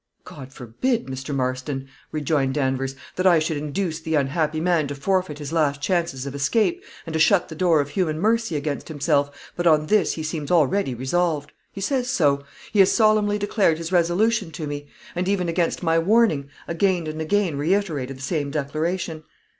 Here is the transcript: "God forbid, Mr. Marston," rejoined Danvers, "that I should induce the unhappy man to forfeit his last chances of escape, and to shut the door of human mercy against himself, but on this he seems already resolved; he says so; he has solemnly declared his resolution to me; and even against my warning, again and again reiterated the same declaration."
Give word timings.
"God 0.23 0.51
forbid, 0.51 1.05
Mr. 1.05 1.31
Marston," 1.35 1.87
rejoined 2.11 2.55
Danvers, 2.55 2.95
"that 3.17 3.27
I 3.27 3.37
should 3.37 3.57
induce 3.57 3.99
the 3.99 4.15
unhappy 4.15 4.59
man 4.59 4.87
to 4.87 4.95
forfeit 4.95 5.37
his 5.37 5.53
last 5.53 5.79
chances 5.79 6.25
of 6.25 6.33
escape, 6.33 6.83
and 7.05 7.13
to 7.13 7.19
shut 7.19 7.49
the 7.49 7.55
door 7.55 7.79
of 7.81 7.89
human 7.89 8.17
mercy 8.19 8.55
against 8.55 8.87
himself, 8.87 9.51
but 9.55 9.67
on 9.67 9.85
this 9.85 10.13
he 10.13 10.23
seems 10.23 10.49
already 10.49 10.95
resolved; 10.95 11.51
he 11.71 11.81
says 11.81 12.09
so; 12.09 12.43
he 12.73 12.79
has 12.79 12.91
solemnly 12.91 13.37
declared 13.37 13.77
his 13.77 13.91
resolution 13.91 14.49
to 14.49 14.65
me; 14.65 14.87
and 15.15 15.27
even 15.29 15.47
against 15.47 15.83
my 15.83 15.99
warning, 15.99 16.49
again 16.67 17.05
and 17.05 17.21
again 17.21 17.55
reiterated 17.55 18.17
the 18.17 18.23
same 18.23 18.49
declaration." 18.49 19.23